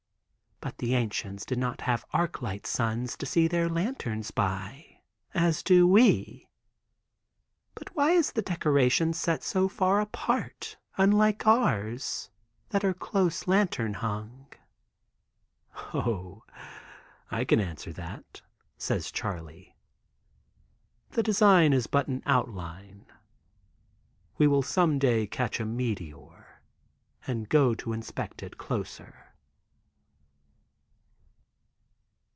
But 0.63 0.77
the 0.77 0.93
ancients 0.93 1.43
did 1.43 1.57
not 1.57 1.81
have 1.81 2.05
arc 2.13 2.39
light 2.43 2.67
suns, 2.67 3.17
to 3.17 3.25
see 3.25 3.47
their 3.47 3.67
lanterns 3.67 4.29
by, 4.29 5.01
as 5.33 5.63
do 5.63 5.87
we. 5.87 6.49
But 7.73 7.95
why 7.95 8.11
is 8.11 8.33
the 8.33 8.43
decoration 8.43 9.11
set 9.13 9.41
so 9.41 9.67
far 9.67 9.99
apart, 9.99 10.77
unlike 10.97 11.47
ours, 11.47 12.29
that 12.69 12.83
are 12.85 12.93
close 12.93 13.47
lantern 13.47 13.95
hung?" 13.95 14.53
"Oh, 15.95 16.43
I 17.31 17.43
can 17.43 17.59
answer 17.59 17.91
that," 17.93 18.43
says 18.77 19.11
Charley. 19.11 19.75
"The 21.09 21.23
design 21.23 21.73
is 21.73 21.87
but 21.87 22.07
in 22.07 22.21
outline. 22.27 23.07
We 24.37 24.45
will 24.45 24.61
some 24.61 24.99
day 24.99 25.25
catch 25.25 25.59
a 25.59 25.65
meteor, 25.65 26.61
and 27.25 27.49
go 27.49 27.73
to 27.73 27.93
inspect 27.93 28.43
it 28.43 28.59
closer." 28.59 29.25